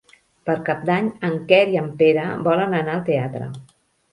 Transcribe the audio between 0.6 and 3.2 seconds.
Cap d'Any en Quer i en Pere volen anar al